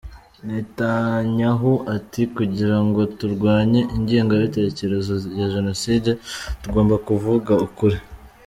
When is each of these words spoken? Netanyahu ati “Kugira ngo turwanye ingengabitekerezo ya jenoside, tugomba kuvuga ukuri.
Netanyahu 0.47 1.71
ati 1.95 2.21
“Kugira 2.37 2.77
ngo 2.85 3.01
turwanye 3.17 3.81
ingengabitekerezo 3.95 5.13
ya 5.39 5.47
jenoside, 5.55 6.09
tugomba 6.63 6.95
kuvuga 7.07 7.53
ukuri. 7.67 7.97